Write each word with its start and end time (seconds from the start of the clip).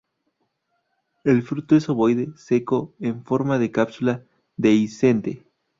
El 1.23 1.43
fruto 1.43 1.75
es 1.75 1.87
ovoide, 1.87 2.29
seco, 2.35 2.95
en 3.01 3.23
forma 3.23 3.59
de 3.59 3.69
cápsula 3.69 4.23
dehiscente. 4.57 5.45